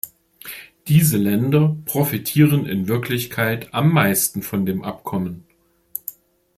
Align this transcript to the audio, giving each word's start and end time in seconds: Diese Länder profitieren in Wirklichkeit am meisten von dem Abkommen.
Diese 0.87 1.15
Länder 1.19 1.77
profitieren 1.85 2.65
in 2.65 2.87
Wirklichkeit 2.87 3.71
am 3.71 3.93
meisten 3.93 4.41
von 4.41 4.65
dem 4.65 4.83
Abkommen. 4.83 5.45